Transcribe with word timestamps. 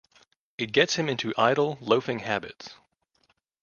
It 0.57 0.71
gets 0.71 0.95
him 0.95 1.07
into 1.07 1.31
idle, 1.37 1.77
loafing 1.79 2.17
habits. 2.21 2.69